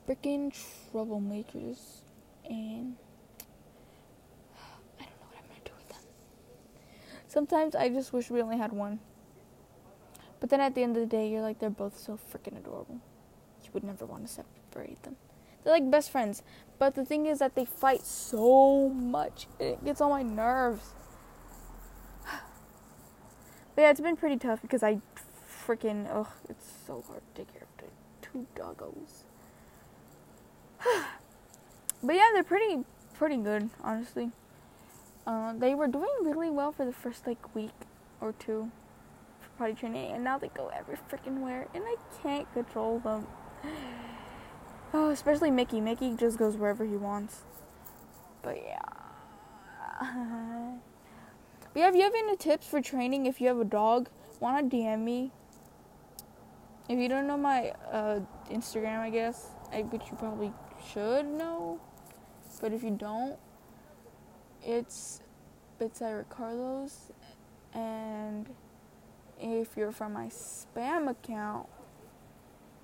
[0.07, 0.51] freaking
[0.91, 2.01] troublemakers,
[2.49, 2.95] and
[4.99, 6.01] I don't know what I'm gonna do with them.
[7.27, 8.99] Sometimes I just wish we only had one.
[10.39, 13.01] But then at the end of the day, you're like, they're both so freaking adorable.
[13.69, 15.15] You would never want to separate them.
[15.63, 16.41] They're like best friends.
[16.79, 19.47] But the thing is that they fight so much.
[19.59, 20.93] It gets on my nerves.
[23.75, 24.99] But yeah, it's been pretty tough because I
[25.65, 27.69] freaking oh, it's so hard to take care of
[28.21, 29.23] two doggos.
[32.03, 34.31] but yeah, they're pretty pretty good, honestly.
[35.27, 37.71] Uh, they were doing really well for the first like week
[38.19, 38.71] or two
[39.39, 43.27] for potty training, and now they go every freaking where, and I can't control them.
[44.91, 45.79] Oh, especially Mickey.
[45.81, 47.43] Mickey just goes wherever he wants.
[48.41, 48.79] But yeah.
[51.73, 54.67] But yeah, if you have any tips for training if you have a dog, wanna
[54.67, 55.31] DM me.
[56.87, 60.51] If you don't know my uh, Instagram, I guess, I which you probably
[60.91, 61.79] should know,
[62.59, 63.37] but if you don't,
[64.63, 65.21] it's
[65.79, 67.11] it's at Carlos,
[67.73, 68.49] and
[69.39, 71.67] if you're from my spam account,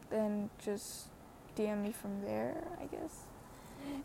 [0.09, 1.07] then just
[1.57, 3.25] DM me from there, I guess.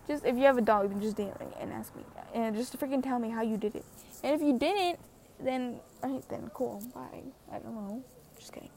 [0.06, 2.02] Just if you have a dog, then just DM me and ask me,
[2.34, 3.84] and just freaking tell me how you did it.
[4.22, 4.98] And if you didn't,
[5.38, 6.82] then alright, then cool.
[6.94, 7.22] Bye.
[7.52, 8.02] I don't know.
[8.38, 8.70] Just kidding.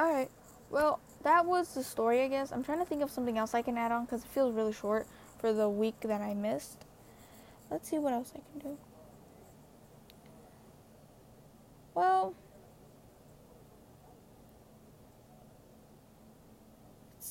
[0.00, 0.30] Alright.
[0.70, 2.50] Well, that was the story, I guess.
[2.50, 4.72] I'm trying to think of something else I can add on because it feels really
[4.72, 5.06] short
[5.38, 6.84] for the week that I missed.
[7.70, 8.78] Let's see what else I can do.
[11.94, 12.34] Well,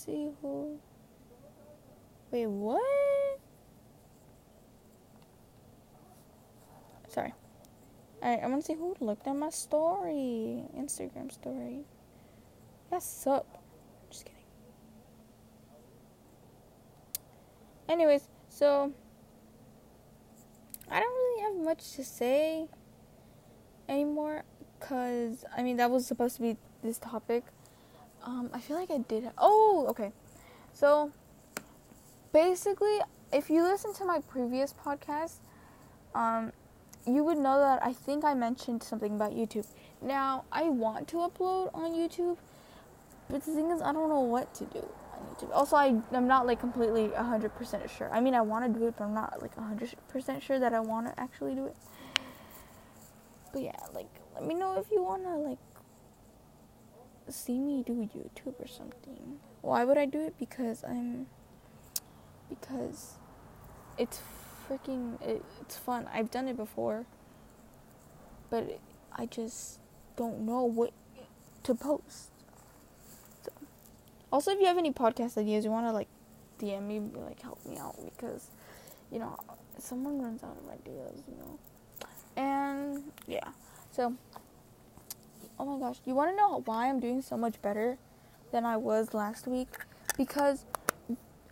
[0.06, 0.80] see who.
[2.32, 3.40] Wait, what?
[7.08, 7.34] Sorry.
[8.24, 10.64] Alright, I want to see who looked at my story.
[10.78, 11.82] Instagram story.
[12.90, 13.64] That's up.
[14.10, 14.40] Just kidding.
[17.90, 18.94] Anyways, so
[20.90, 22.68] I don't really have much to say
[23.90, 24.44] anymore
[24.80, 27.44] because I mean that was supposed to be this topic.
[28.24, 29.30] Um, I feel like I did.
[29.38, 30.12] oh, okay.
[30.74, 31.12] So
[32.34, 33.00] basically,
[33.34, 35.38] if you listen to my previous podcast,
[36.14, 36.52] um,
[37.06, 39.66] you would know that I think I mentioned something about YouTube.
[40.02, 42.38] Now, I want to upload on YouTube,
[43.30, 44.80] but the thing is, I don't know what to do
[45.14, 45.50] on YouTube.
[45.54, 48.14] Also, I, I'm not like completely 100% sure.
[48.14, 50.80] I mean, I want to do it, but I'm not like 100% sure that I
[50.80, 51.76] want to actually do it.
[53.52, 55.58] But yeah, like, let me know if you want to, like,
[57.32, 59.39] see me do YouTube or something.
[59.62, 60.36] Why would I do it?
[60.38, 61.28] Because I'm.
[62.50, 63.15] Because
[63.98, 64.22] it's
[64.70, 66.08] freaking it, it's fun.
[66.13, 67.06] I've done it before,
[68.50, 68.80] but
[69.13, 69.80] I just
[70.15, 70.91] don't know what
[71.63, 72.30] to post.
[73.44, 73.52] So,
[74.32, 76.08] also, if you have any podcast ideas, you want to like
[76.60, 78.50] DM me, like help me out because
[79.12, 79.38] you know
[79.78, 81.60] someone runs out of ideas, you know.
[82.38, 83.50] And yeah,
[83.91, 84.15] so
[85.62, 88.00] oh my gosh, you want to know why I'm doing so much better
[88.52, 89.67] than I was last week?
[90.17, 90.65] Because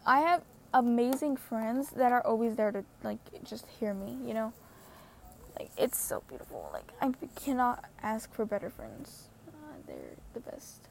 [0.04, 0.42] I have
[0.74, 4.52] amazing friends that are always there to like just hear me, you know?
[5.58, 6.72] Like it's so beautiful.
[6.74, 9.30] Like I cannot ask for better friends.
[9.48, 10.88] Uh, they're the best.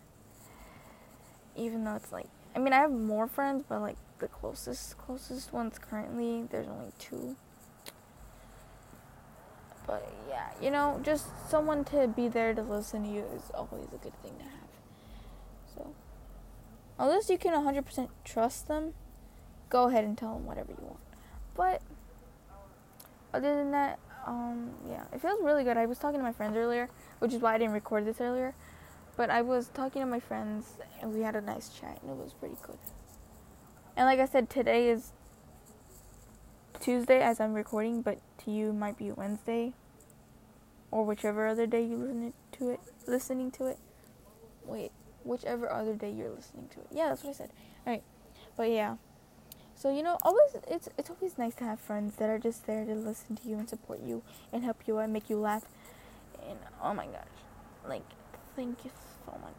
[1.57, 5.53] Even though it's like I mean I have more friends, but like the closest closest
[5.53, 7.35] ones currently there's only two.
[9.89, 13.87] But yeah, you know, just someone to be there to listen to you is always
[13.87, 14.69] a good thing to have.
[15.75, 15.95] So,
[16.99, 18.93] unless you can 100% trust them,
[19.71, 21.01] go ahead and tell them whatever you want.
[21.57, 21.81] But
[23.33, 25.79] other than that, um, yeah, it feels really good.
[25.79, 28.55] I was talking to my friends earlier, which is why I didn't record this earlier.
[29.17, 32.17] But I was talking to my friends, and we had a nice chat, and it
[32.17, 32.79] was pretty good.
[33.97, 35.13] And like I said, today is
[36.79, 39.73] Tuesday as I'm recording, but to you might be Wednesday
[40.91, 43.79] or whichever other day you listen to it, listening to it.
[44.65, 44.93] Wait,
[45.25, 46.87] whichever other day you're listening to it.
[46.91, 47.51] Yeah, that's what I said.
[47.87, 48.03] All right,
[48.57, 48.97] but yeah.
[49.75, 52.85] So you know, always it's it's always nice to have friends that are just there
[52.85, 54.23] to listen to you and support you
[54.53, 55.65] and help you and make you laugh.
[56.49, 57.39] And oh my gosh,
[57.87, 58.03] like
[58.57, 58.91] thank you
[59.25, 59.55] so much.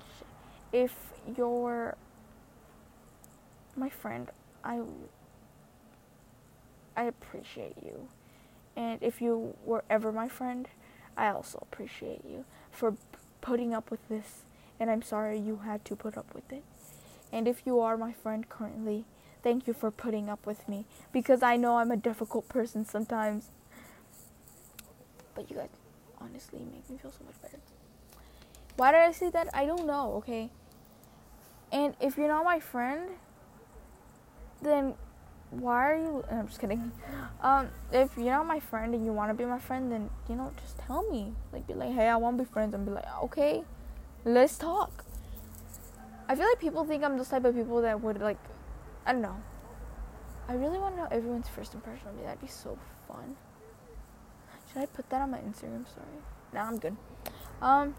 [0.73, 0.93] If
[1.37, 1.95] you're
[3.75, 4.29] my friend,
[4.63, 4.81] I
[6.97, 8.09] I appreciate you.
[8.79, 10.69] And if you were ever my friend,
[11.17, 12.95] I also appreciate you for
[13.41, 14.43] putting up with this.
[14.79, 16.63] And I'm sorry you had to put up with it.
[17.29, 19.03] And if you are my friend currently,
[19.43, 23.49] thank you for putting up with me because I know I'm a difficult person sometimes.
[25.35, 25.67] But you guys
[26.21, 27.59] honestly make me feel so much better.
[28.77, 29.49] Why did I say that?
[29.53, 30.51] I don't know, okay?
[31.69, 33.09] And if you're not my friend,
[34.61, 34.95] then
[35.51, 36.91] why are you i'm just kidding.
[37.41, 40.35] Um if you're not my friend and you want to be my friend then you
[40.35, 41.33] know just tell me.
[41.51, 43.63] Like be like hey i want to be friends and be like okay
[44.25, 45.03] let's talk.
[46.27, 48.37] I feel like people think i'm the type of people that would like
[49.05, 49.37] i don't know.
[50.47, 52.23] I really want to know everyone's first impression of me.
[52.23, 53.35] That'd be so fun.
[54.71, 55.87] Should i put that on my instagram?
[55.89, 56.05] Story
[56.53, 56.95] nah i'm good.
[57.61, 57.95] Um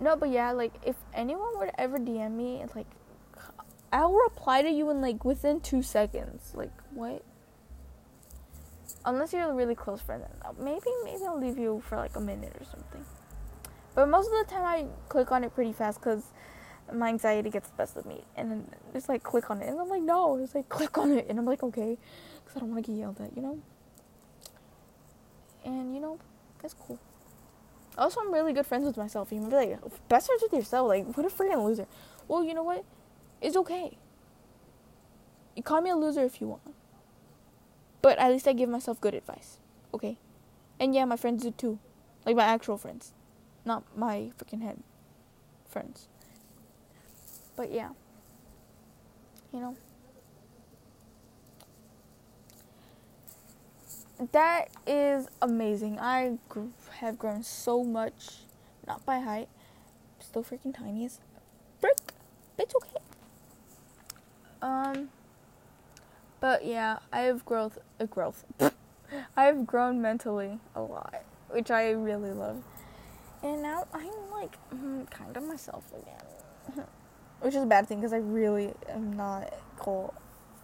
[0.00, 2.86] no but yeah like if anyone would ever dm me like
[3.92, 6.52] I'll reply to you in like within two seconds.
[6.54, 7.22] Like what?
[9.04, 10.22] Unless you're a really close friend,
[10.58, 13.04] maybe maybe I'll leave you for like a minute or something.
[13.94, 16.24] But most of the time I click on it pretty fast because
[16.92, 19.78] my anxiety gets the best of me, and then it's like click on it, and
[19.78, 21.98] I'm like no, it's like click on it, and I'm like okay,
[22.40, 23.58] because I don't want to get yelled at, you know.
[25.64, 26.18] And you know,
[26.60, 26.98] that's cool.
[27.98, 29.30] Also, I'm really good friends with myself.
[29.32, 30.88] You might be like, best friends with yourself.
[30.88, 31.86] Like, what a freaking loser.
[32.26, 32.84] Well, you know what?
[33.42, 33.98] It's okay.
[35.56, 36.74] You call me a loser if you want.
[38.00, 39.58] But at least I give myself good advice.
[39.92, 40.16] Okay?
[40.78, 41.78] And yeah, my friends do too.
[42.24, 43.12] Like my actual friends.
[43.64, 44.78] Not my freaking head
[45.68, 46.08] friends.
[47.56, 47.90] But yeah.
[49.52, 49.76] You know?
[54.30, 55.98] That is amazing.
[55.98, 56.38] I
[57.00, 58.36] have grown so much.
[58.86, 59.48] Not by height.
[60.20, 61.18] Still freaking tiny as
[61.80, 61.98] frick.
[62.56, 63.01] It's okay.
[64.62, 65.08] Um,
[66.40, 67.78] but yeah, I have growth.
[68.00, 68.44] Uh, growth.
[69.36, 72.62] I have grown mentally a lot, which I really love.
[73.42, 76.86] And now I'm like mm, kind of myself again,
[77.40, 80.14] which is a bad thing because I really am not cool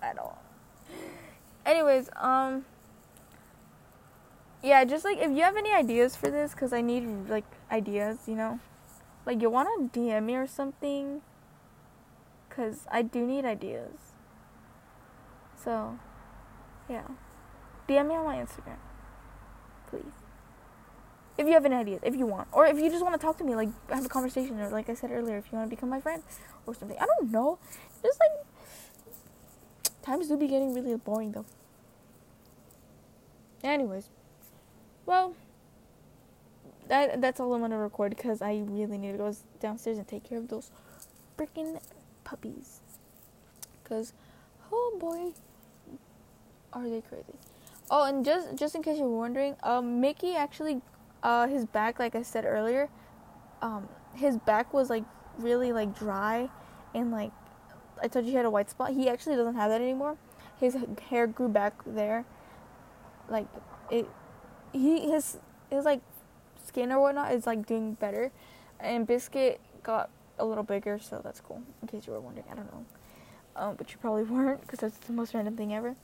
[0.01, 0.41] at all.
[1.67, 2.65] Anyways, um,
[4.63, 8.19] yeah, just like if you have any ideas for this, because I need like ideas,
[8.27, 8.61] you know,
[9.27, 11.21] like you want to DM me or something
[12.59, 14.13] because I do need ideas.
[15.63, 15.99] So,
[16.89, 17.07] yeah.
[17.89, 18.79] DM me on my Instagram,
[19.89, 20.03] please.
[21.39, 23.39] If you have an idea, if you want, or if you just want to talk
[23.39, 25.77] to me, like have a conversation, or like I said earlier, if you want to
[25.77, 26.23] become my friend
[26.67, 26.99] or something.
[27.01, 27.59] I don't know.
[28.03, 31.47] Just like times do be getting really boring though.
[33.63, 34.11] Anyways,
[35.07, 35.35] well,
[36.89, 40.25] that that's all I'm gonna record because I really need to go downstairs and take
[40.25, 40.73] care of those
[41.39, 41.81] freaking
[42.29, 42.81] puppies.
[43.85, 44.13] Cause,
[44.71, 45.33] oh boy,
[46.73, 47.39] are they crazy?
[47.91, 50.83] Oh, and just just in case you're wondering, um, Mickey actually,
[51.23, 52.91] uh, his back, like I said earlier,
[53.63, 55.05] um, his back was like
[55.39, 56.51] really like dry,
[56.95, 57.33] and like
[58.03, 58.93] I told you he had a white spot.
[58.93, 60.19] He actually doesn't have that anymore.
[60.61, 60.77] His
[61.09, 62.27] hair grew back there,
[63.31, 63.47] like
[63.91, 64.07] it.
[64.73, 65.39] He his
[65.71, 66.03] his like
[66.63, 68.33] skin or whatnot is like doing better,
[68.79, 71.63] and Biscuit got a little bigger, so that's cool.
[71.83, 72.85] In case you were wondering, I don't know,
[73.57, 75.97] um, but you probably weren't because that's the most random thing ever.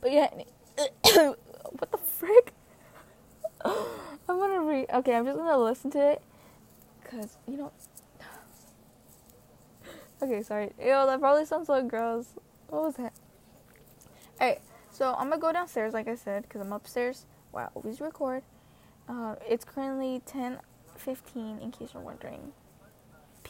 [0.00, 0.28] But yeah,
[0.76, 2.52] what the frick?
[3.64, 4.86] I'm gonna read.
[4.92, 6.22] Okay, I'm just gonna listen to it,
[7.04, 7.72] cause you know.
[10.22, 10.72] okay, sorry.
[10.78, 12.28] Ew, that probably sounds so gross.
[12.68, 13.12] What was that?
[14.40, 14.60] Alright,
[14.90, 17.26] so I'm gonna go downstairs, like I said, cause I'm upstairs.
[17.52, 18.42] Wow, always record.
[19.08, 22.52] Uh, it's currently 10:15, in case you're wondering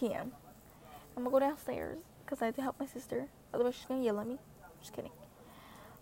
[0.03, 0.33] p.m.
[1.17, 3.29] I'm gonna go downstairs because I have to help my sister.
[3.55, 4.39] Otherwise, she's gonna yell at me.
[4.81, 5.13] Just kidding.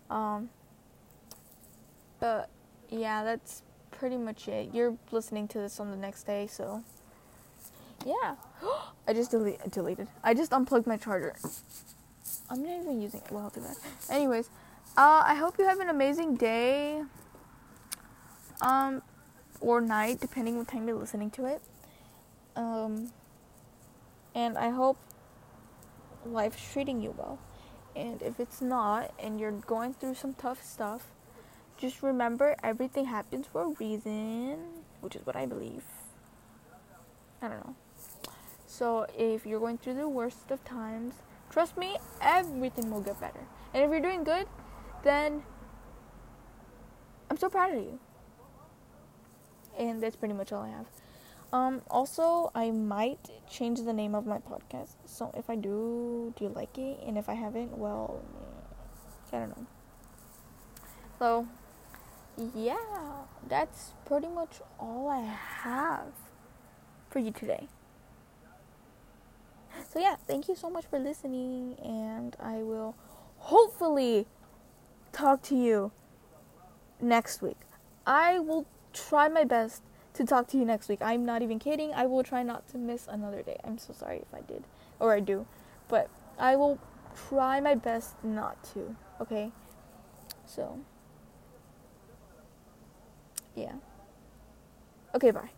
[0.09, 0.49] Um,
[2.19, 2.49] but
[2.89, 4.73] yeah, that's pretty much it.
[4.73, 6.83] You're listening to this on the next day, so
[8.05, 8.35] yeah.
[9.07, 10.07] I just delete, deleted.
[10.23, 11.35] I just unplugged my charger.
[12.49, 13.31] I'm not even using it.
[13.31, 13.77] Well, I'll do that.
[14.09, 14.49] Anyways,
[14.97, 17.03] uh, I hope you have an amazing day.
[18.61, 19.03] Um,
[19.59, 21.61] or night, depending what time you're listening to it.
[22.55, 23.11] Um,
[24.35, 24.97] and I hope
[26.25, 27.39] life's treating you well.
[27.95, 31.07] And if it's not, and you're going through some tough stuff,
[31.77, 34.57] just remember everything happens for a reason,
[35.01, 35.83] which is what I believe.
[37.41, 37.75] I don't know.
[38.67, 41.15] So if you're going through the worst of times,
[41.49, 43.41] trust me, everything will get better.
[43.73, 44.47] And if you're doing good,
[45.03, 45.43] then
[47.29, 47.99] I'm so proud of you.
[49.77, 50.85] And that's pretty much all I have.
[51.53, 54.95] Um, also, I might change the name of my podcast.
[55.05, 56.99] So if I do, do you like it?
[57.05, 58.23] And if I haven't, well,
[59.33, 59.65] I don't know.
[61.19, 61.47] So,
[62.55, 62.77] yeah,
[63.47, 66.13] that's pretty much all I have
[67.09, 67.67] for you today.
[69.89, 72.95] So, yeah, thank you so much for listening, and I will
[73.37, 74.25] hopefully
[75.11, 75.91] talk to you
[77.01, 77.57] next week.
[78.05, 79.83] I will try my best
[80.13, 80.99] to talk to you next week.
[81.01, 81.93] I'm not even kidding.
[81.93, 83.57] I will try not to miss another day.
[83.63, 84.63] I'm so sorry if I did
[84.99, 85.45] or I do,
[85.87, 86.79] but I will
[87.29, 88.95] try my best not to.
[89.19, 89.51] Okay?
[90.45, 90.79] So,
[93.55, 93.73] yeah.
[95.15, 95.51] Okay, bye.